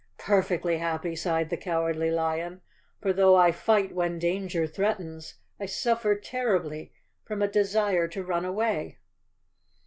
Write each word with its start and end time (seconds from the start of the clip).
"Perfectly 0.17 0.79
happy," 0.79 1.15
sighed 1.15 1.51
the 1.51 1.57
Cowardly 1.57 2.09
Lion, 2.09 2.61
"for 3.03 3.13
though 3.13 3.35
I 3.35 3.51
fight 3.51 3.93
when 3.93 4.17
danger 4.17 4.65
threatens, 4.65 5.35
I 5.59 5.67
suffer 5.67 6.15
terribly 6.15 6.91
from 7.23 7.43
a 7.43 7.47
desire 7.47 8.07
to 8.07 8.23
run 8.23 8.43
away." 8.43 8.97